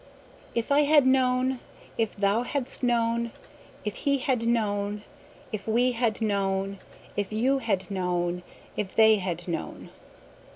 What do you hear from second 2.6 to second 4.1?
known If thou hadst known If